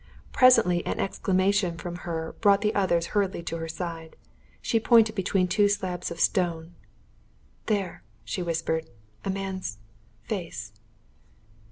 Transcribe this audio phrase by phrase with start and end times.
[0.31, 4.15] Presently an exclamation from her brought the others hurriedly to her side.
[4.59, 6.73] She pointed between two slabs of stone.
[7.67, 8.89] "There!" she whispered.
[9.23, 9.77] "A man's
[10.23, 10.71] face!"